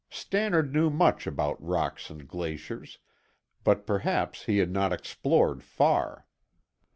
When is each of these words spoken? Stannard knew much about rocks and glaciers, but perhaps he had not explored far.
Stannard 0.09 0.73
knew 0.73 0.89
much 0.89 1.27
about 1.27 1.63
rocks 1.63 2.09
and 2.09 2.27
glaciers, 2.27 2.97
but 3.63 3.85
perhaps 3.85 4.45
he 4.45 4.57
had 4.57 4.71
not 4.71 4.91
explored 4.91 5.63
far. 5.63 6.25